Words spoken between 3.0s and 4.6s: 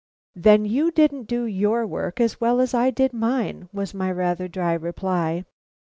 mine," was my rather